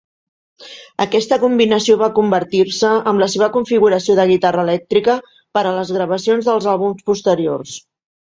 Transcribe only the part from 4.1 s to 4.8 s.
de guitarra